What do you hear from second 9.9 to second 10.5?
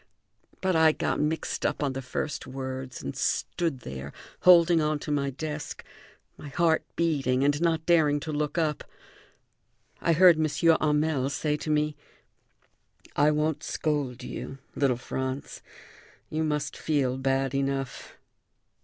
I heard M.